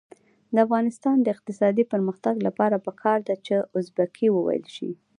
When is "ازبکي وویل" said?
3.79-4.65